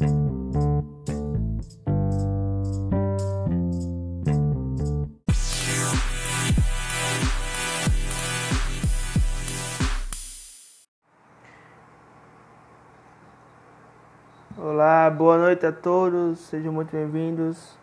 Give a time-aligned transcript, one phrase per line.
[0.00, 0.08] Olá,
[15.10, 17.76] boa noite a todos, sejam muito bem-vindos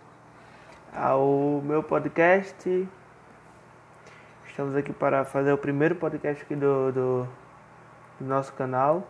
[0.91, 2.89] ao meu podcast.
[4.47, 7.27] Estamos aqui para fazer o primeiro podcast aqui do, do,
[8.19, 9.07] do nosso canal.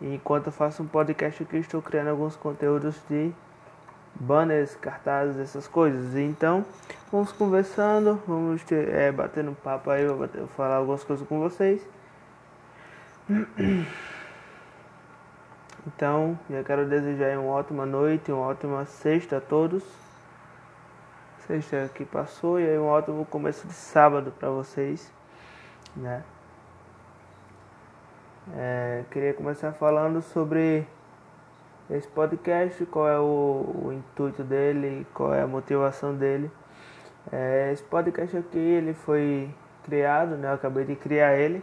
[0.00, 3.32] E enquanto eu faço um podcast aqui, estou criando alguns conteúdos de
[4.14, 6.16] banners, cartazes, essas coisas.
[6.16, 6.64] Então,
[7.12, 11.38] vamos conversando, vamos ter, é, batendo papo aí, vou, bater, vou falar algumas coisas com
[11.40, 11.86] vocês.
[15.86, 19.82] Então, eu quero desejar uma ótima noite, uma ótima sexta a todos.
[21.46, 25.10] Sexta que passou e aí um ótimo começo de sábado para vocês,
[25.96, 26.22] né?
[28.56, 30.86] É, queria começar falando sobre
[31.90, 36.50] esse podcast, qual é o, o intuito dele, qual é a motivação dele.
[37.30, 39.50] É, esse podcast aqui ele foi
[39.84, 40.48] criado, né?
[40.48, 41.62] Eu acabei de criar ele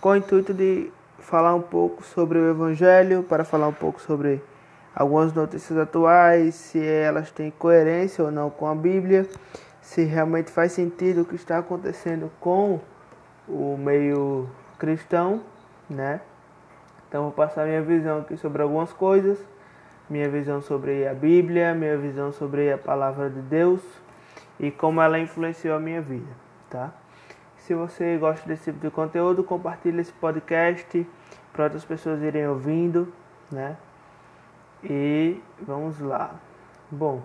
[0.00, 4.42] com o intuito de falar um pouco sobre o Evangelho, para falar um pouco sobre
[4.94, 9.28] algumas notícias atuais, se elas têm coerência ou não com a Bíblia,
[9.80, 12.80] se realmente faz sentido o que está acontecendo com
[13.48, 15.42] o meio cristão,
[15.88, 16.20] né?
[17.08, 19.38] Então vou passar minha visão aqui sobre algumas coisas,
[20.10, 23.80] minha visão sobre a Bíblia, minha visão sobre a palavra de Deus
[24.58, 26.32] e como ela influenciou a minha vida,
[26.70, 26.92] tá?
[27.58, 31.06] Se você gosta desse tipo de conteúdo, compartilhe esse podcast
[31.52, 33.12] para outras pessoas irem ouvindo,
[33.50, 33.76] né?
[34.84, 36.34] E vamos lá.
[36.90, 37.22] Bom,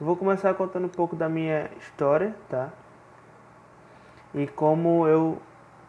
[0.00, 2.70] vou começar contando um pouco da minha história, tá?
[4.34, 5.40] E como eu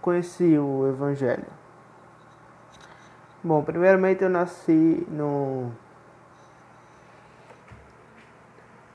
[0.07, 1.43] conheci o Evangelho.
[3.43, 5.69] Bom, primeiramente eu nasci no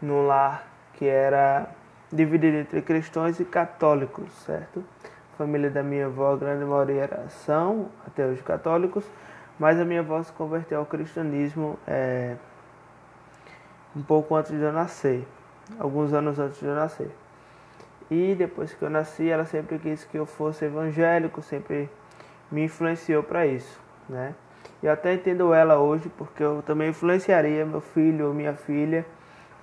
[0.01, 1.69] no lar que era
[2.11, 4.83] dividido entre cristãos e católicos, certo?
[5.35, 9.05] A família da minha avó, a grande maioria era, são hoje católicos,
[9.59, 12.37] mas a minha avó se converteu ao cristianismo é,
[13.95, 15.29] um pouco antes de eu nascer,
[15.79, 17.15] alguns anos antes de eu nascer.
[18.13, 21.89] E depois que eu nasci, ela sempre quis que eu fosse evangélico, sempre
[22.51, 24.35] me influenciou para isso, né?
[24.83, 29.07] E até entendo ela hoje, porque eu também influenciaria meu filho ou minha filha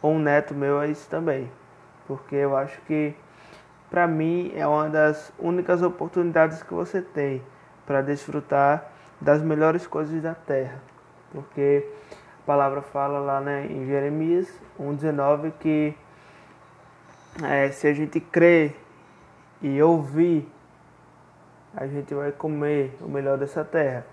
[0.01, 1.49] ou um neto meu a isso também
[2.09, 3.13] porque eu acho que
[3.87, 7.43] para mim é uma das únicas oportunidades que você tem
[7.85, 10.81] para desfrutar das melhores coisas da terra.
[11.31, 11.87] Porque
[12.41, 14.47] a palavra fala lá né, em Jeremias
[14.79, 15.95] 1,19 que
[17.43, 18.75] é, se a gente crer
[19.61, 20.47] e ouvir,
[21.75, 24.05] a gente vai comer o melhor dessa terra.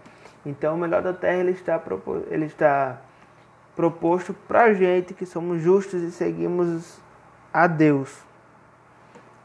[0.44, 1.82] Então o melhor da terra ele está,
[2.30, 3.00] ele está
[3.74, 7.00] proposto para a gente que somos justos e seguimos
[7.52, 8.22] a Deus,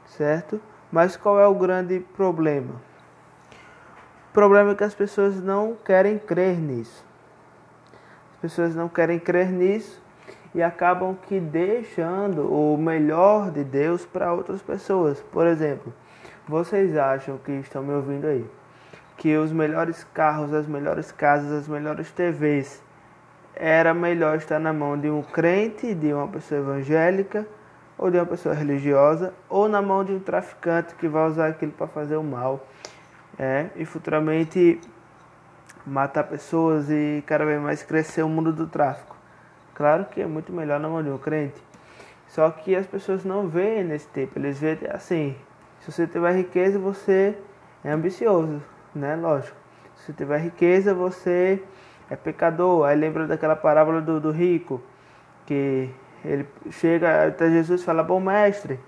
[0.06, 0.62] certo?
[0.92, 2.76] Mas qual é o grande problema?
[4.30, 7.06] O problema é que as pessoas não querem crer nisso.
[8.34, 10.02] As pessoas não querem crer nisso
[10.54, 15.22] e acabam que deixando o melhor de Deus para outras pessoas.
[15.32, 15.94] Por exemplo,
[16.48, 18.46] vocês acham que estão me ouvindo aí
[19.18, 22.82] que os melhores carros, as melhores casas, as melhores TVs
[23.54, 27.46] era melhor estar na mão de um crente, de uma pessoa evangélica?
[28.02, 31.72] ou de uma pessoa religiosa, ou na mão de um traficante que vai usar aquilo
[31.72, 32.68] para fazer o mal,
[33.38, 34.82] é, e futuramente
[35.86, 39.16] matar pessoas e cada vez mais crescer o mundo do tráfico.
[39.82, 41.60] Claro que é muito melhor na mão de um crente,
[42.28, 45.36] só que as pessoas não veem nesse tempo, eles veem assim,
[45.80, 47.36] se você tiver riqueza, você
[47.84, 48.62] é ambicioso,
[48.94, 49.16] né?
[49.16, 49.58] Lógico.
[49.96, 51.64] Se você tiver riqueza, você
[52.12, 52.86] é pecador.
[52.86, 54.80] Aí lembra daquela parábola do, do rico,
[55.48, 55.90] que
[56.24, 58.80] ele chega até Jesus e fala, bom mestre.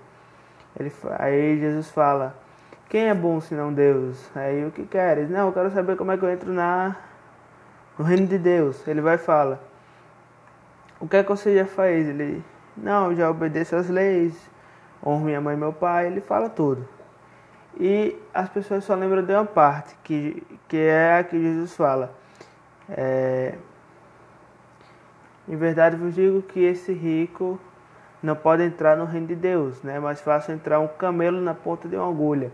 [0.78, 2.36] Ele, aí Jesus fala,
[2.88, 4.30] quem é bom senão Deus?
[4.36, 5.28] Aí o que queres?
[5.28, 6.94] Não, eu quero saber como é que eu entro na,
[7.98, 8.86] no reino de Deus.
[8.86, 9.73] Ele vai e fala,
[11.00, 12.08] o que é que você já fez?
[12.08, 12.42] Ele,
[12.76, 14.34] não, já obedeço às leis,
[15.04, 16.86] honro minha mãe e meu pai, ele fala tudo.
[17.78, 22.14] E as pessoas só lembram de uma parte, que, que é a que Jesus fala.
[22.88, 23.54] É,
[25.48, 27.58] em verdade vos digo que esse rico
[28.22, 30.00] não pode entrar no reino de Deus, né?
[30.00, 32.50] Mais fácil entrar um camelo na ponta de uma agulha.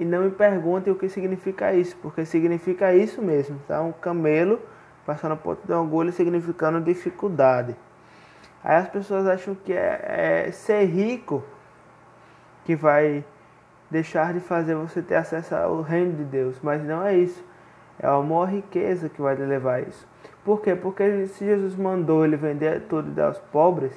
[0.00, 3.82] E não me perguntem o que significa isso, porque significa isso mesmo, tá?
[3.82, 4.58] Um camelo
[5.04, 7.76] passando na ponta de agulha significando dificuldade.
[8.62, 11.42] Aí as pessoas acham que é, é ser rico
[12.64, 13.24] que vai
[13.90, 17.44] deixar de fazer você ter acesso ao reino de Deus, mas não é isso.
[17.98, 20.06] É a maior riqueza que vai levar a isso.
[20.44, 20.74] Por quê?
[20.74, 23.92] Porque se Jesus mandou ele vender tudo e dar aos pobres,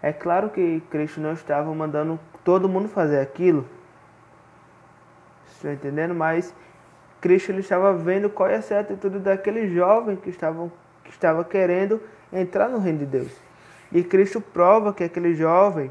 [0.00, 3.66] é claro que Cristo não estava mandando todo mundo fazer aquilo.
[5.48, 6.14] Estou entendendo?
[6.14, 6.54] Mas
[7.24, 11.98] Cristo ele estava vendo qual ia ser a atitude daquele jovem que, que estava querendo
[12.30, 13.32] entrar no reino de Deus.
[13.90, 15.90] E Cristo prova que aquele jovem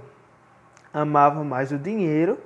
[0.94, 2.38] amava mais o dinheiro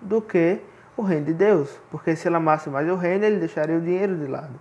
[0.00, 0.60] do que
[0.96, 1.80] o reino de Deus.
[1.90, 4.54] Porque se ele amasse mais o reino, ele deixaria o dinheiro de lado.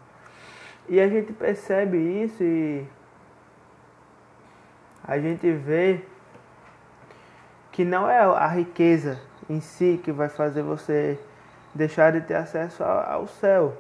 [0.90, 2.84] E a gente percebe isso e
[5.04, 6.02] a gente vê
[7.72, 11.20] que não é a riqueza em si que vai fazer você
[11.78, 13.78] deixar de ter acesso ao céu,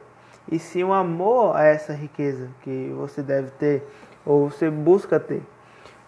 [0.49, 3.85] e sim o amor a essa riqueza que você deve ter
[4.25, 5.44] ou você busca ter.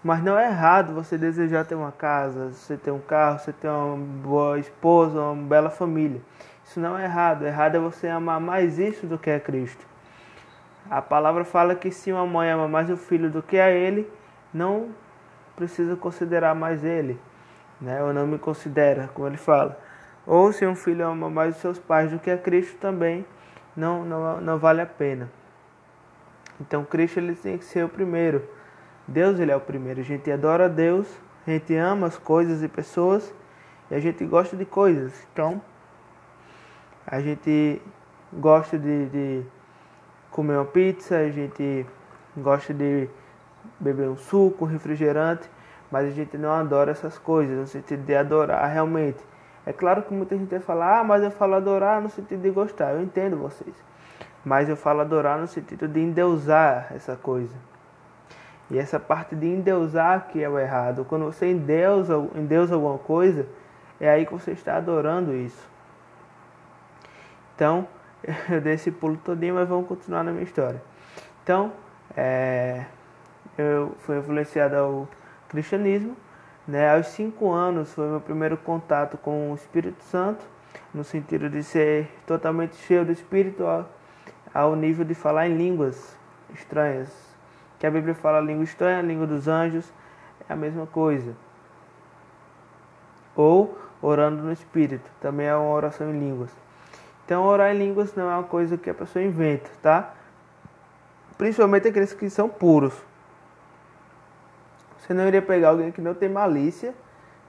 [0.01, 3.67] Mas não é errado você desejar ter uma casa, você ter um carro, você ter
[3.67, 6.21] uma boa esposa, uma bela família.
[6.63, 7.45] Isso não é errado.
[7.45, 9.85] Errado é você amar mais isso do que a Cristo.
[10.89, 14.09] A palavra fala que se uma mãe ama mais o filho do que a ele,
[14.53, 14.89] não
[15.53, 17.19] precisa considerar mais ele,
[17.81, 18.01] né?
[18.01, 19.77] Ou não me considera, como ele fala.
[20.29, 23.25] Ou se um filho ama mais os seus pais do que a Cristo também,
[23.75, 25.27] não, não, não vale a pena.
[26.61, 28.47] Então Cristo ele tem que ser o primeiro.
[29.07, 30.01] Deus ele é o primeiro.
[30.01, 31.07] A gente adora a Deus,
[31.47, 33.33] a gente ama as coisas e pessoas
[33.89, 35.11] e a gente gosta de coisas.
[35.33, 35.59] Então
[37.07, 37.81] a gente
[38.31, 39.43] gosta de, de
[40.29, 41.87] comer uma pizza, a gente
[42.37, 43.09] gosta de
[43.79, 45.49] beber um suco, um refrigerante,
[45.89, 49.27] mas a gente não adora essas coisas, no sentido de adorar realmente.
[49.69, 52.49] É claro que muita gente vai falar, ah, mas eu falo adorar no sentido de
[52.49, 53.75] gostar, eu entendo vocês.
[54.43, 57.55] Mas eu falo adorar no sentido de endeusar essa coisa.
[58.71, 61.05] E essa parte de endeusar que é o errado.
[61.05, 63.45] Quando você endeusa, endeusa alguma coisa,
[64.01, 65.69] é aí que você está adorando isso.
[67.53, 67.87] Então,
[68.49, 70.81] eu dei esse pulo todinho, mas vamos continuar na minha história.
[71.43, 71.71] Então,
[72.17, 72.85] é,
[73.55, 75.07] eu fui influenciado ao
[75.47, 76.17] cristianismo.
[76.69, 76.93] Né?
[76.93, 80.45] Aos cinco anos foi meu primeiro contato com o Espírito Santo,
[80.93, 83.89] no sentido de ser totalmente cheio do Espírito ao,
[84.53, 86.15] ao nível de falar em línguas
[86.53, 87.09] estranhas.
[87.79, 89.91] Que a Bíblia fala língua estranha, língua dos anjos,
[90.47, 91.35] é a mesma coisa.
[93.35, 96.51] Ou orando no Espírito, também é uma oração em línguas.
[97.25, 100.13] Então, orar em línguas não é uma coisa que a pessoa inventa, tá?
[101.35, 103.08] Principalmente aqueles que são puros.
[105.09, 106.93] Você não iria pegar alguém que não tem malícia,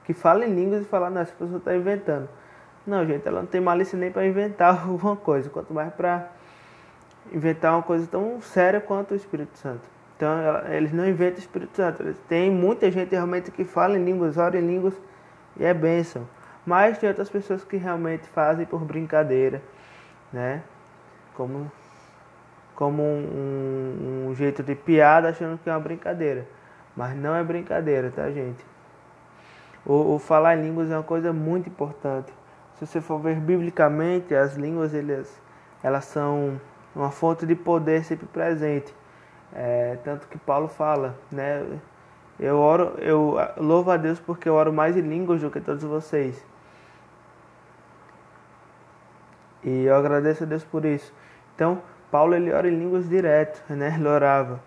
[0.03, 2.27] que fala em línguas e falar, não, essa pessoa está inventando.
[2.87, 6.27] Não, gente, ela não tem malícia nem para inventar alguma coisa, quanto mais para
[7.31, 9.81] inventar uma coisa tão séria quanto o Espírito Santo.
[10.17, 12.01] Então, ela, eles não inventam o Espírito Santo.
[12.01, 14.99] Eles, tem muita gente realmente que fala em línguas, ora em línguas
[15.55, 16.27] e é bênção.
[16.65, 19.61] Mas tem outras pessoas que realmente fazem por brincadeira,
[20.33, 20.63] né?
[21.35, 21.71] Como,
[22.73, 26.47] como um, um, jeito de piada, achando que é uma brincadeira.
[26.95, 28.63] Mas não é brincadeira, tá, gente?
[29.85, 32.31] O, o falar línguas é uma coisa muito importante.
[32.75, 35.41] Se você for ver biblicamente, as línguas elas,
[35.83, 36.59] elas são
[36.95, 38.93] uma fonte de poder sempre presente.
[39.53, 41.65] É, tanto que Paulo fala, né?
[42.39, 45.83] Eu oro, eu louvo a Deus porque eu oro mais em línguas do que todos
[45.83, 46.43] vocês.
[49.63, 51.13] E eu agradeço a Deus por isso.
[51.53, 53.93] Então, Paulo ele ora em línguas direto, né?
[53.95, 54.59] Ele orava.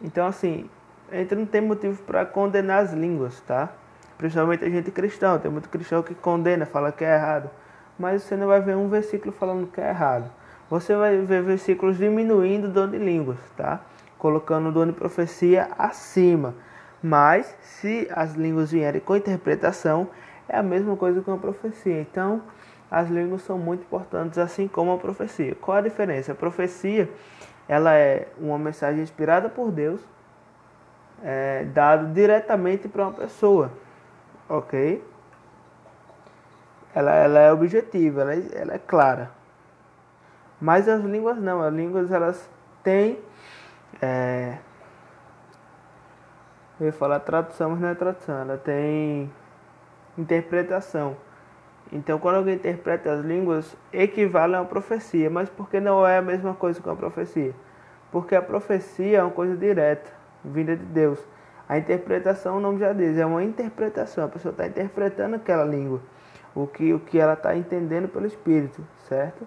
[0.00, 0.70] Então, assim,
[1.16, 3.70] gente não tem motivo para condenar as línguas, tá?
[4.18, 5.38] Principalmente a gente cristão.
[5.38, 7.50] Tem muito cristão que condena, fala que é errado.
[7.98, 10.30] Mas você não vai ver um versículo falando que é errado.
[10.70, 13.80] Você vai ver versículos diminuindo o dom de línguas, tá?
[14.18, 16.54] Colocando o dom de profecia acima.
[17.02, 20.08] Mas, se as línguas vierem com interpretação,
[20.48, 22.00] é a mesma coisa que uma profecia.
[22.00, 22.42] Então,
[22.90, 25.54] as línguas são muito importantes, assim como a profecia.
[25.54, 26.32] Qual a diferença?
[26.32, 27.08] A profecia
[27.68, 30.00] ela é uma mensagem inspirada por Deus,
[31.24, 33.72] é, dado diretamente para uma pessoa,
[34.48, 35.02] ok?
[36.94, 39.30] Ela, ela é objetiva, ela é, ela é clara.
[40.60, 42.48] Mas as línguas não, as línguas elas
[42.84, 43.18] têm
[44.00, 44.58] é,
[46.78, 49.32] eu ia falar tradução, mas não é tradução, ela tem
[50.18, 51.16] interpretação.
[51.92, 55.30] Então, quando alguém interpreta as línguas, equivale a uma profecia.
[55.30, 57.54] Mas por que não é a mesma coisa que uma profecia?
[58.10, 60.10] Porque a profecia é uma coisa direta,
[60.44, 61.18] vinda de Deus.
[61.68, 64.24] A interpretação, o nome já diz, é uma interpretação.
[64.24, 66.00] A pessoa está interpretando aquela língua,
[66.54, 69.46] o que, o que ela está entendendo pelo Espírito, certo?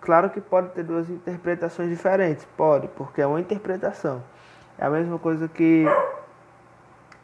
[0.00, 4.22] Claro que pode ter duas interpretações diferentes, pode, porque é uma interpretação.
[4.78, 5.84] É a mesma coisa que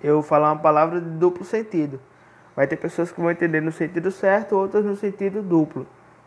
[0.03, 1.99] eu falar uma palavra de duplo sentido.
[2.55, 5.87] Vai ter pessoas que vão entender no sentido certo, outras no sentido duplo,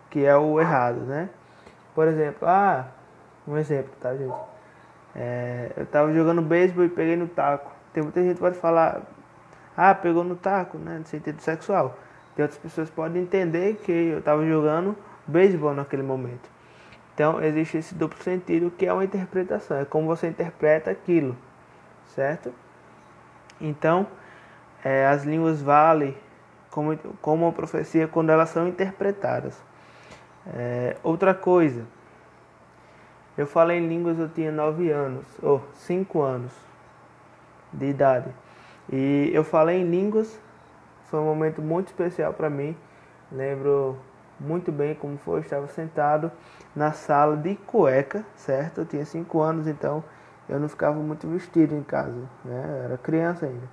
[0.10, 1.30] que é o errado, né?
[1.94, 2.88] Por exemplo, ah,
[3.48, 4.57] Um exemplo, tá, gente?
[5.18, 7.72] É, eu tava jogando beisebol e peguei no taco.
[7.92, 9.02] Tem muita gente que pode falar,
[9.76, 11.00] ah, pegou no taco, né?
[11.00, 11.98] No sentido sexual.
[12.36, 14.96] Tem outras pessoas que podem entender que eu tava jogando
[15.26, 16.48] beisebol naquele momento.
[17.16, 21.36] Então existe esse duplo sentido que é uma interpretação, é como você interpreta aquilo,
[22.06, 22.54] certo?
[23.60, 24.06] Então
[24.84, 26.16] é, as línguas valem
[26.70, 29.60] como, como uma profecia quando elas são interpretadas.
[30.46, 31.86] É, outra coisa,
[33.38, 36.52] eu falei em línguas, eu tinha 9 anos, ou 5 anos
[37.72, 38.30] de idade.
[38.92, 40.40] E eu falei em línguas,
[41.06, 42.76] foi um momento muito especial para mim.
[43.32, 43.98] Lembro
[44.40, 46.32] muito bem como foi, eu estava sentado
[46.76, 48.82] na sala de cueca, certo?
[48.82, 50.04] Eu tinha 5 anos, então
[50.48, 52.66] eu não ficava muito vestido em casa, né?
[52.70, 53.68] Eu era criança ainda.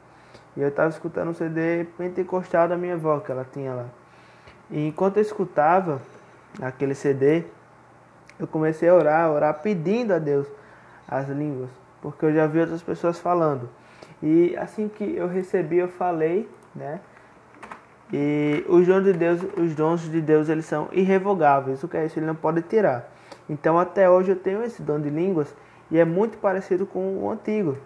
[0.57, 3.87] E eu estava escutando um CD pentecostal da minha avó, que ela tinha lá.
[4.71, 6.01] E enquanto eu escutava
[6.61, 7.45] aquele CD,
[8.39, 10.47] eu comecei a orar, a orar pedindo a Deus
[11.07, 13.69] as línguas, porque eu já vi outras pessoas falando.
[14.23, 17.01] E assim que eu recebi, eu falei, né?
[18.13, 21.83] E os dons de Deus, os dons de Deus, eles são irrevogáveis.
[21.83, 22.19] O que é isso?
[22.19, 23.11] Ele não pode tirar.
[23.49, 25.55] Então, até hoje eu tenho esse dom de línguas
[25.91, 27.77] e é muito parecido com o antigo,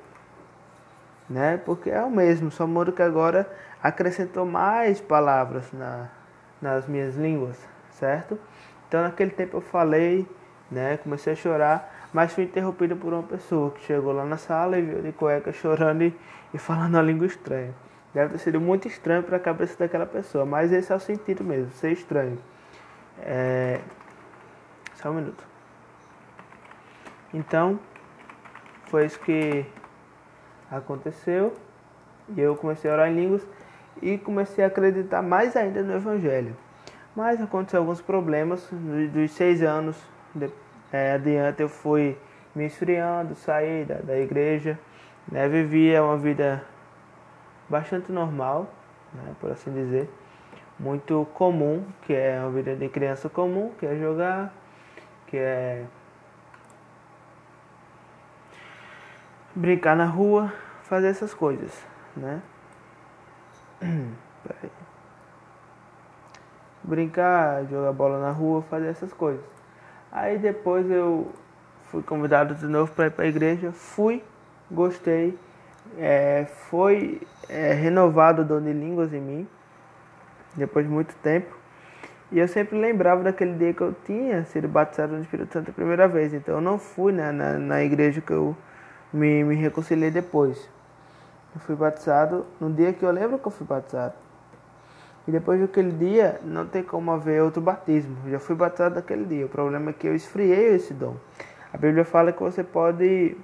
[1.28, 1.61] né?
[1.64, 3.50] Porque é o mesmo, só muda que agora
[3.83, 6.09] acrescentou mais palavras na,
[6.61, 7.57] nas minhas línguas,
[7.90, 8.38] certo?
[8.87, 10.26] Então, naquele tempo eu falei
[10.70, 10.98] né?
[10.98, 14.82] Comecei a chorar, mas fui interrompido por uma pessoa que chegou lá na sala e
[14.82, 16.14] viu de cueca chorando e,
[16.52, 17.75] e falando a língua estranha.
[18.12, 21.44] Deve ter sido muito estranho para a cabeça daquela pessoa, mas esse é o sentido
[21.44, 22.38] mesmo, ser estranho.
[23.20, 23.80] É...
[24.94, 25.44] Só um minuto.
[27.32, 27.78] Então,
[28.87, 29.66] foi isso que
[30.70, 31.54] aconteceu.
[32.37, 33.46] E eu comecei a orar em línguas
[34.02, 36.56] e comecei a acreditar mais ainda no Evangelho.
[37.14, 38.66] Mas aconteceu alguns problemas
[39.12, 39.96] dos seis anos
[40.35, 40.50] de,
[40.92, 42.16] é, adiante eu fui
[42.54, 44.78] me esfriando, saí da, da igreja,
[45.30, 46.64] né, vivia uma vida
[47.68, 48.68] bastante normal,
[49.12, 50.08] né, por assim dizer,
[50.78, 54.52] muito comum, que é uma vida de criança comum, que é jogar,
[55.26, 55.85] que é
[59.54, 60.52] brincar na rua,
[60.85, 61.85] fazer essas coisas,
[62.16, 62.40] né?
[66.82, 69.58] Brincar, jogar bola na rua, fazer essas coisas.
[70.11, 71.31] Aí depois eu
[71.91, 74.23] fui convidado de novo para ir para a igreja, fui,
[74.71, 75.38] gostei,
[75.99, 79.49] é, foi é, renovado o dom de línguas em mim,
[80.55, 81.57] depois de muito tempo.
[82.31, 85.73] E eu sempre lembrava daquele dia que eu tinha sido batizado no Espírito Santo a
[85.73, 86.35] primeira vez.
[86.35, 88.55] Então eu não fui né, na, na igreja que eu
[89.11, 90.69] me, me reconciliei depois.
[91.55, 94.15] Eu fui batizado no dia que eu lembro que eu fui batizado.
[95.28, 98.16] E depois daquele dia, não tem como haver outro batismo.
[98.25, 99.44] Eu já fui batizado naquele dia.
[99.44, 101.16] O problema é que eu esfriei esse dom.
[101.70, 103.37] A Bíblia fala que você pode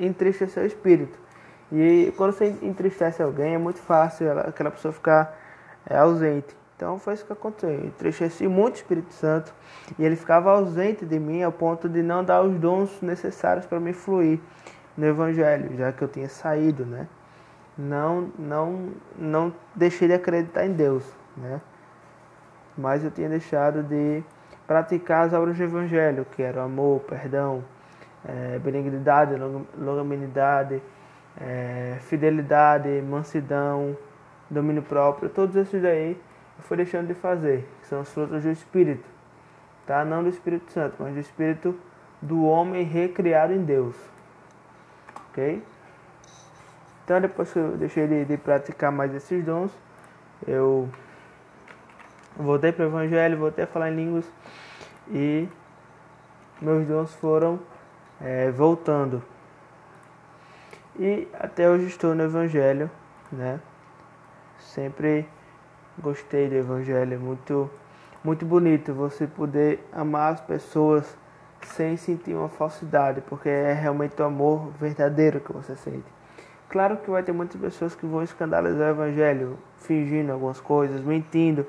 [0.00, 1.18] entristecer o espírito.
[1.70, 5.38] E quando você entristece alguém, é muito fácil aquela pessoa ficar
[5.84, 6.56] é, ausente.
[6.76, 7.68] Então foi isso que aconteceu.
[7.68, 9.52] Eu entristeci muito o Espírito Santo
[9.98, 13.78] e ele ficava ausente de mim ao ponto de não dar os dons necessários para
[13.78, 14.40] me fluir
[14.96, 17.06] no Evangelho, já que eu tinha saído, né?
[17.76, 21.04] Não, não, não deixei de acreditar em Deus,
[21.36, 21.60] né?
[22.76, 24.22] Mas eu tinha deixado de
[24.66, 27.64] praticar as obras do Evangelho, que eram amor, perdão,
[28.26, 29.34] é, benignidade,
[29.78, 30.82] longanimidade,
[31.40, 33.96] é, fidelidade, mansidão,
[34.48, 36.12] domínio próprio, todos esses daí
[36.56, 39.04] eu fui deixando de fazer, que são os frutos do Espírito,
[39.86, 40.04] tá?
[40.04, 41.78] Não do Espírito Santo, mas do Espírito
[42.22, 43.96] do homem recriado em Deus,
[45.30, 45.62] ok?
[47.04, 49.70] Então depois que eu deixei de, de praticar mais esses dons,
[50.46, 50.88] eu
[52.36, 54.24] voltei para o Evangelho, voltei a falar em línguas
[55.10, 55.46] e
[56.60, 57.60] meus dons foram
[58.20, 59.22] é, voltando.
[60.98, 62.90] E até hoje estou no Evangelho,
[63.30, 63.60] né?
[64.58, 65.28] Sempre
[65.98, 67.70] gostei do Evangelho, é muito,
[68.22, 71.16] muito bonito você poder amar as pessoas
[71.62, 76.23] sem sentir uma falsidade, porque é realmente o amor verdadeiro que você sente.
[76.68, 81.66] Claro que vai ter muitas pessoas que vão escandalizar o evangelho, fingindo algumas coisas, mentindo,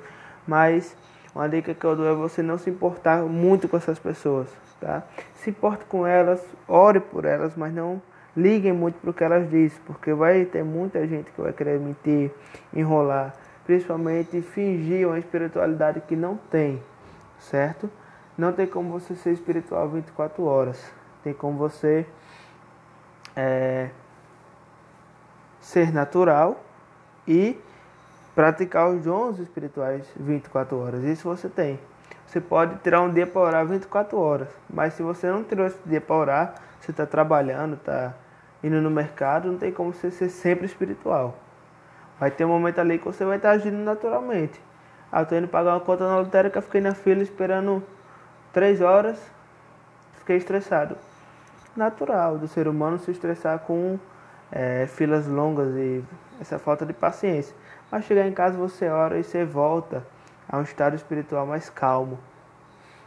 [0.48, 0.96] mas
[1.34, 4.48] uma dica que eu dou é você não se importar muito com essas pessoas,
[4.80, 5.04] tá?
[5.36, 8.02] Se importe com elas, ore por elas, mas não
[8.36, 11.80] liguem muito para o que elas dizem, porque vai ter muita gente que vai querer
[11.80, 12.32] mentir,
[12.74, 13.34] enrolar,
[13.66, 16.82] principalmente fingir uma espiritualidade que não tem,
[17.40, 17.90] certo?
[18.38, 20.92] Não tem como você ser espiritual 24 horas.
[21.24, 22.06] Tem como você
[23.36, 23.90] é,
[25.66, 26.64] ser natural
[27.28, 27.60] e
[28.36, 31.04] praticar os dons espirituais 24 horas.
[31.04, 31.80] Isso você tem.
[32.28, 35.80] Você pode tirar um dia para orar 24 horas, mas se você não tirou esse
[35.84, 38.14] dia para orar, você está trabalhando, está
[38.64, 41.36] indo no mercado, não tem como você ser sempre espiritual.
[42.20, 44.62] Vai ter um momento ali que você vai estar tá agindo naturalmente.
[45.12, 47.82] Ah, eu tô indo pagar uma conta na lotérica, fiquei na fila esperando
[48.54, 49.20] 3 horas,
[50.20, 50.96] fiquei estressado.
[51.76, 53.98] Natural do ser humano se estressar com
[54.56, 56.02] é, filas longas e
[56.40, 57.54] essa falta de paciência.
[57.92, 60.08] Mas chegar em casa você ora e você volta
[60.48, 62.18] a um estado espiritual mais calmo.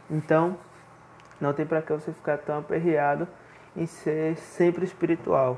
[0.09, 0.55] Então,
[1.41, 3.27] não tem para que você ficar tão aperreado
[3.75, 5.57] em ser sempre espiritual.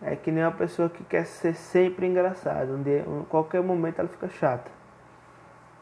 [0.00, 2.72] É que nem uma pessoa que quer ser sempre engraçada.
[2.72, 4.70] Um dia, em qualquer momento ela fica chata.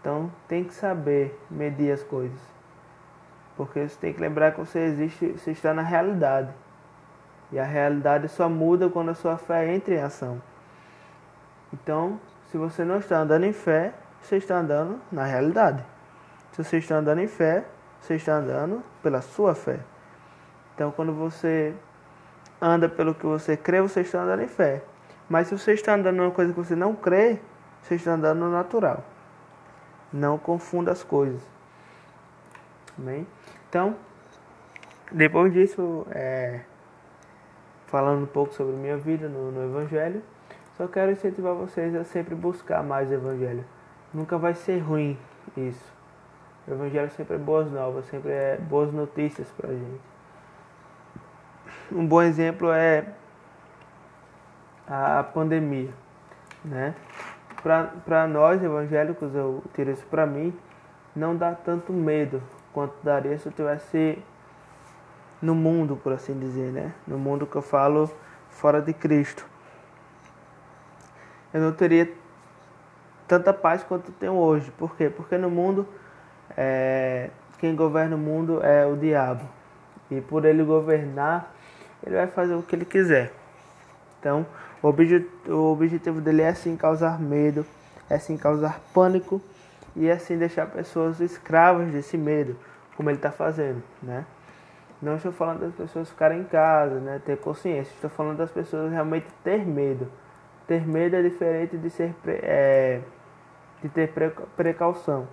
[0.00, 2.40] Então tem que saber medir as coisas.
[3.56, 6.50] Porque você tem que lembrar que você existe, você está na realidade.
[7.52, 10.40] E a realidade só muda quando a sua fé entra em ação.
[11.72, 15.84] Então, se você não está andando em fé, você está andando na realidade.
[16.52, 17.64] Se você está andando em fé,
[18.00, 19.80] você está andando pela sua fé.
[20.74, 21.74] Então, quando você
[22.60, 24.82] anda pelo que você crê, você está andando em fé.
[25.28, 27.40] Mas se você está andando numa coisa que você não crê,
[27.82, 29.04] você está andando no natural.
[30.12, 31.42] Não confunda as coisas.
[32.98, 33.26] Amém?
[33.68, 33.96] Então,
[35.12, 36.60] depois disso, é,
[37.86, 40.22] falando um pouco sobre minha vida no, no Evangelho,
[40.76, 43.64] só quero incentivar vocês a sempre buscar mais o Evangelho.
[44.12, 45.18] Nunca vai ser ruim
[45.56, 45.92] isso.
[46.66, 50.00] O Evangelho sempre é boas novas, sempre é boas notícias pra gente.
[51.90, 53.04] Um bom exemplo é
[54.88, 55.90] a pandemia,
[56.64, 56.94] né?
[58.04, 60.56] Para nós evangélicos, eu tiro isso para mim,
[61.14, 64.22] não dá tanto medo quanto daria se eu tivesse
[65.40, 66.92] no mundo, por assim dizer, né?
[67.06, 68.10] No mundo que eu falo
[68.50, 69.44] fora de Cristo.
[71.52, 72.10] Eu não teria
[73.28, 74.70] tanta paz quanto tenho hoje.
[74.72, 75.10] Por quê?
[75.10, 75.86] Porque no mundo,
[76.56, 79.44] é, quem governa o mundo é o diabo.
[80.10, 81.54] E por ele governar,
[82.04, 83.32] ele vai fazer o que ele quiser.
[84.20, 84.46] Então,
[84.82, 87.66] o, obje o objetivo dele é assim causar medo,
[88.08, 89.40] é assim causar pânico
[89.94, 92.56] e é assim deixar pessoas escravas desse medo,
[92.96, 94.24] como ele está fazendo, né?
[95.06, 97.94] Não estou falando das pessoas ficarem em casa, né, ter consciência.
[97.94, 100.10] Estou falando das pessoas realmente ter medo.
[100.66, 103.00] Ter medo é diferente de ser é,
[103.80, 104.12] de ter
[104.56, 105.28] precaução.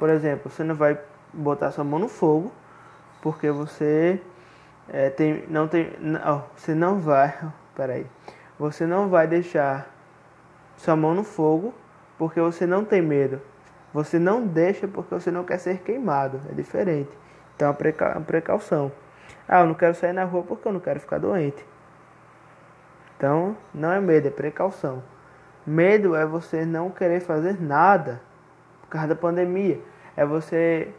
[0.00, 0.98] Por exemplo, você não vai
[1.32, 2.50] botar sua mão no fogo
[3.22, 4.20] porque você
[4.88, 7.38] é, tem, não tem, não, você não vai,
[7.76, 8.08] peraí,
[8.58, 9.88] você não vai deixar
[10.76, 11.72] sua mão no fogo
[12.18, 13.40] porque você não tem medo.
[13.92, 17.16] Você não deixa porque você não quer ser queimado, é diferente.
[17.54, 18.90] Então, a preca precaução.
[19.48, 21.64] Ah, eu não quero sair na rua porque eu não quero ficar doente.
[23.16, 25.02] Então, não é medo, é precaução.
[25.66, 28.20] Medo é você não querer fazer nada
[28.82, 29.80] por causa da pandemia.
[30.16, 30.92] É você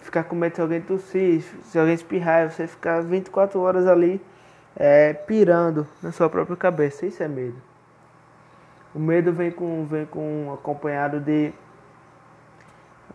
[0.00, 4.20] ficar com medo se alguém tossir, se alguém espirrar, você ficar 24 horas ali
[4.76, 7.06] é, pirando na sua própria cabeça.
[7.06, 7.60] Isso é medo.
[8.94, 11.52] O medo vem com, vem com acompanhado de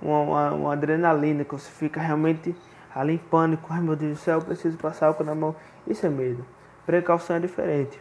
[0.01, 2.55] uma, uma, uma adrenalina, que você fica realmente
[2.93, 3.67] ali em pânico.
[3.69, 5.55] Ai meu Deus do céu, preciso passar álcool na mão.
[5.87, 6.45] Isso é medo.
[6.85, 7.99] Precaução é diferente.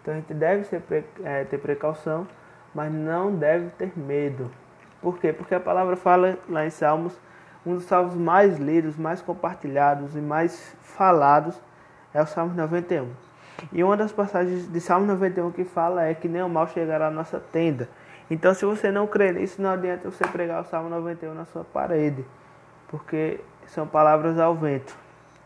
[0.00, 0.82] Então a gente deve ser,
[1.22, 2.26] é, ter precaução,
[2.74, 4.50] mas não deve ter medo.
[5.00, 5.32] Por quê?
[5.32, 7.18] Porque a palavra fala lá em Salmos
[7.64, 11.60] um dos salmos mais lidos, mais compartilhados e mais falados
[12.12, 13.08] é o Salmo 91.
[13.72, 17.08] E uma das passagens de Salmo 91 que fala é que nem o mal chegará
[17.08, 17.88] à nossa tenda.
[18.30, 21.64] Então, se você não crê nisso, não adianta você pregar o Salmo 91 na sua
[21.64, 22.24] parede,
[22.88, 24.96] porque são palavras ao vento.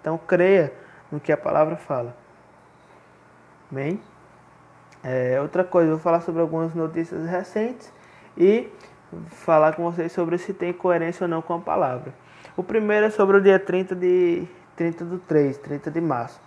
[0.01, 0.73] Então, creia
[1.11, 2.17] no que a palavra fala.
[3.71, 4.01] Amém?
[5.03, 7.93] É, outra coisa, vou falar sobre algumas notícias recentes
[8.37, 8.71] e
[9.29, 12.13] falar com vocês sobre se tem coerência ou não com a palavra.
[12.57, 14.47] O primeiro é sobre o dia 30 de
[14.77, 16.41] 30 do 3, 30 de março.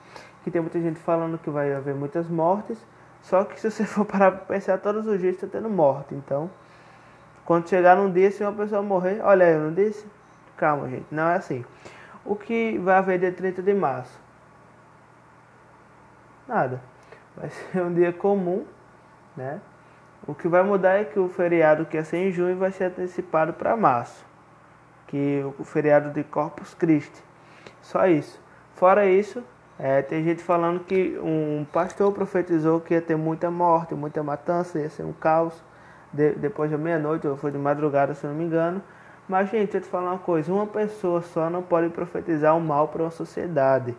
[0.43, 2.77] Que tem muita gente falando que vai haver muitas mortes.
[3.21, 6.15] Só que se você for parar para pensar, todos os dias está tendo morte.
[6.15, 6.49] Então,
[7.45, 10.05] quando chegar num dia, se uma pessoa morrer, olha, eu não disse?
[10.57, 11.63] Calma, gente, não é assim.
[12.25, 14.19] O que vai haver dia 30 de março?
[16.47, 16.81] Nada.
[17.35, 18.65] Vai ser um dia comum,
[19.35, 19.61] né?
[20.27, 22.85] O que vai mudar é que o feriado que ia ser em junho vai ser
[22.85, 24.25] antecipado para março,
[25.07, 27.23] que o feriado de Corpus Christi.
[27.81, 28.41] Só isso.
[28.73, 29.43] Fora isso,
[29.79, 34.79] é, tem gente falando que um pastor profetizou que ia ter muita morte, muita matança,
[34.79, 35.63] ia ser um caos
[36.11, 38.81] de, depois da meia-noite, ou foi de madrugada, se não me engano.
[39.27, 42.87] Mas, gente, eu te falar uma coisa: uma pessoa só não pode profetizar o mal
[42.87, 43.95] para uma sociedade,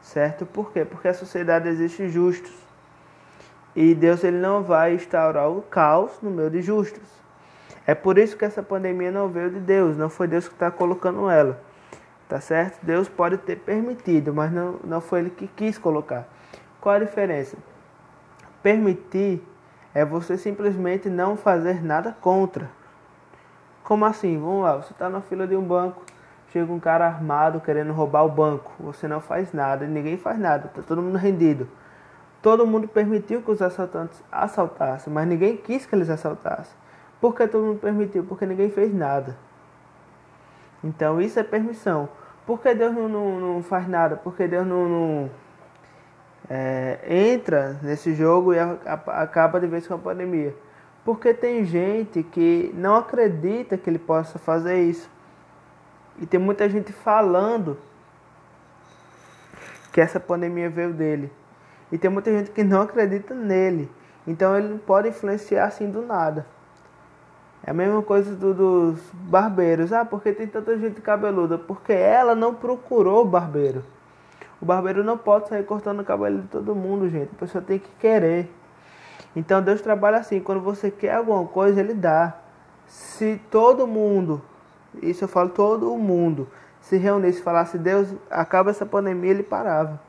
[0.00, 0.46] certo?
[0.46, 0.84] Por quê?
[0.84, 2.52] Porque a sociedade existe justos.
[3.74, 7.02] E Deus ele não vai instaurar o caos no meio de justos.
[7.86, 10.70] É por isso que essa pandemia não veio de Deus, não foi Deus que está
[10.70, 11.60] colocando ela.
[12.28, 12.78] Tá certo?
[12.82, 16.28] Deus pode ter permitido, mas não, não foi Ele que quis colocar.
[16.80, 17.56] Qual a diferença?
[18.62, 19.42] Permitir
[19.94, 22.70] é você simplesmente não fazer nada contra.
[23.88, 24.38] Como assim?
[24.38, 26.04] Vamos lá, você está na fila de um banco,
[26.52, 28.70] chega um cara armado querendo roubar o banco.
[28.80, 31.66] Você não faz nada, ninguém faz nada, está todo mundo rendido.
[32.42, 36.76] Todo mundo permitiu que os assaltantes assaltassem, mas ninguém quis que eles assaltassem.
[37.18, 38.24] Por que todo mundo permitiu?
[38.24, 39.38] Porque ninguém fez nada.
[40.84, 42.10] Então isso é permissão.
[42.44, 44.16] Por que Deus não, não, não faz nada?
[44.16, 45.30] Porque Deus não, não
[46.50, 50.54] é, entra nesse jogo e a, a, acaba de vez com a pandemia?
[51.08, 55.08] Porque tem gente que não acredita que ele possa fazer isso.
[56.20, 57.78] E tem muita gente falando
[59.90, 61.32] que essa pandemia veio dele.
[61.90, 63.90] E tem muita gente que não acredita nele.
[64.26, 66.44] Então ele não pode influenciar assim do nada.
[67.64, 69.94] É a mesma coisa do, dos barbeiros.
[69.94, 71.56] Ah, porque tem tanta gente cabeluda?
[71.56, 73.82] Porque ela não procurou o barbeiro.
[74.60, 77.30] O barbeiro não pode sair cortando o cabelo de todo mundo, gente.
[77.34, 78.50] A pessoa tem que querer.
[79.34, 80.40] Então Deus trabalha assim.
[80.40, 82.36] Quando você quer alguma coisa, Ele dá.
[82.86, 84.42] Se todo mundo,
[85.02, 86.48] isso eu falo todo mundo,
[86.80, 90.00] se reunisse e falasse, Deus, acaba essa pandemia, Ele parava.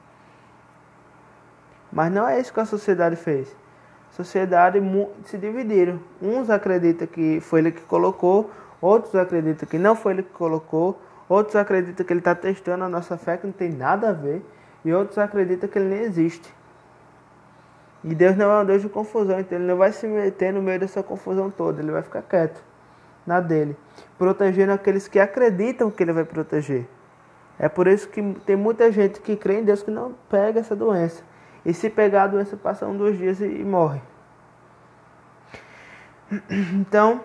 [1.91, 3.54] Mas não é isso que a sociedade fez.
[4.12, 4.80] Sociedade
[5.26, 6.00] se dividiram.
[6.22, 8.50] Uns acreditam que foi ele que colocou,
[8.82, 12.89] outros acreditam que não foi ele que colocou, outros acreditam que ele está testando a
[12.89, 14.43] nossa fé, que não tem nada a ver,
[14.84, 16.54] e outros acreditam que ele nem existe.
[18.03, 20.62] E Deus não é um Deus de confusão, então ele não vai se meter no
[20.62, 22.63] meio dessa confusão toda, ele vai ficar quieto
[23.25, 23.75] na dele,
[24.17, 26.88] protegendo aqueles que acreditam que ele vai proteger.
[27.59, 30.75] É por isso que tem muita gente que crê em Deus que não pega essa
[30.75, 31.21] doença.
[31.65, 34.01] E se pegar a doença, passa um, dois dias e, e morre.
[36.73, 37.21] Então,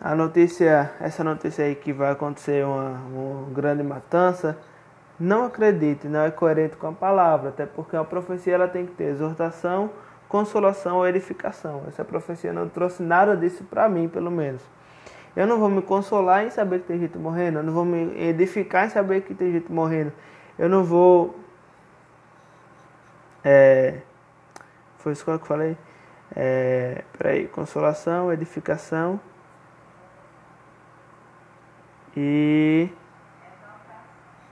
[0.00, 4.56] a notícia, essa notícia aí que vai acontecer uma, uma grande matança,
[5.20, 8.92] não acredite, não é coerente com a palavra, até porque a profecia ela tem que
[8.92, 9.90] ter exortação,
[10.28, 11.82] consolação ou edificação.
[11.86, 14.62] Essa profecia não trouxe nada disso para mim, pelo menos.
[15.36, 18.18] Eu não vou me consolar em saber que tem gente morrendo, eu não vou me
[18.20, 20.12] edificar em saber que tem gente morrendo.
[20.58, 21.36] Eu não vou
[23.44, 24.00] é,
[24.98, 25.76] foi isso que eu falei?
[26.34, 29.18] É, peraí, consolação, edificação
[32.16, 32.88] e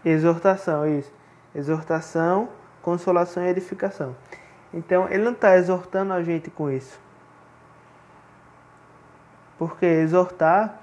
[0.05, 1.13] exortação, isso.
[1.55, 2.49] Exortação,
[2.83, 4.15] consolação e edificação.
[4.73, 7.01] Então, ele não está exortando a gente com isso.
[9.59, 10.81] Porque exortar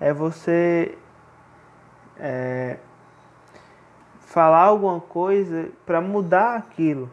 [0.00, 0.96] é você
[2.18, 2.76] é,
[4.20, 7.10] falar alguma coisa para mudar aquilo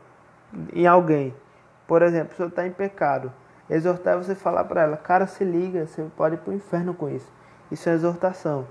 [0.74, 1.34] em alguém.
[1.88, 3.32] Por exemplo, se você está em pecado,
[3.70, 7.10] exortar você falar para ela, cara, se liga, você pode ir para o inferno com
[7.10, 7.32] isso.
[7.72, 8.68] Isso é exortação.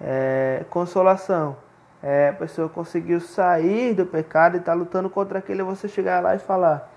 [0.00, 1.56] É, consolação.
[2.02, 6.34] É, a pessoa conseguiu sair do pecado e está lutando contra aquele, você chegar lá
[6.34, 6.90] e falar,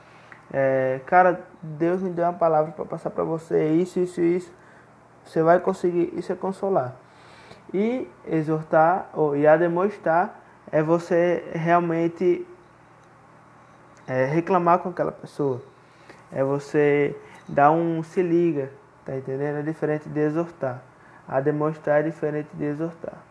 [0.54, 4.54] é, cara, Deus me deu uma palavra para passar para você, isso, isso, isso.
[5.26, 6.94] Você vai conseguir, isso é consolar.
[7.74, 10.40] E exortar, ou e a demonstrar,
[10.72, 12.46] é você realmente
[14.08, 15.62] é reclamar com aquela pessoa.
[16.32, 17.16] É você
[17.48, 18.72] dar um se liga,
[19.06, 19.60] tá entendendo?
[19.60, 20.82] É diferente de exortar.
[21.28, 23.31] A demonstrar é diferente de exortar.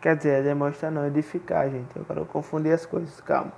[0.00, 1.88] Quer dizer, é demonstrar não, edificar, gente.
[1.94, 3.52] Eu confundi as coisas, calma.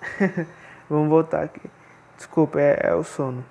[0.90, 1.70] Vamos voltar aqui.
[2.16, 3.44] Desculpa, é, é o sono.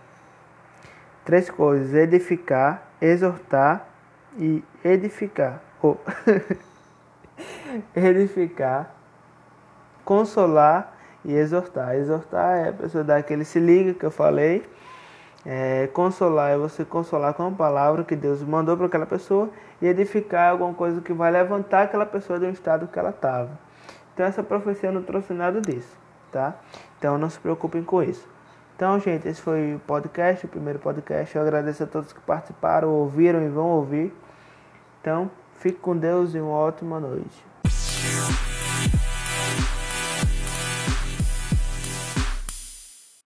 [1.24, 3.88] Três coisas: edificar, exortar
[4.38, 5.62] e edificar.
[5.82, 5.96] Oh.
[7.96, 8.94] edificar,
[10.04, 11.96] consolar e exortar.
[11.96, 14.66] Exortar é a pessoa dar aquele se liga que eu falei.
[15.49, 19.49] É, consolar é você consolar com a palavra que Deus mandou para aquela pessoa
[19.81, 23.57] e edificar alguma coisa que vai levantar aquela pessoa do estado que ela estava.
[24.13, 25.97] Então essa profecia não trouxe nada disso,
[26.33, 26.53] tá?
[26.97, 28.27] Então não se preocupem com isso.
[28.75, 31.33] Então, gente, esse foi o podcast, o primeiro podcast.
[31.33, 34.13] Eu agradeço a todos que participaram, ouviram e vão ouvir.
[34.99, 37.45] Então, fique com Deus e uma ótima noite.